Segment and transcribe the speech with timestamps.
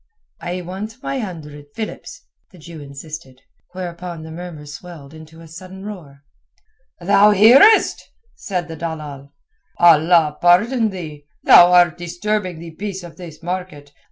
[0.39, 5.85] "I want my hundred philips," the Jew insisted, whereupon the murmur swelled into a sudden
[5.85, 6.23] roar.
[6.99, 9.31] "Thou hearest?" said the dalal.
[9.77, 13.91] "Allah pardon thee, thou art disturbing the peace of this market.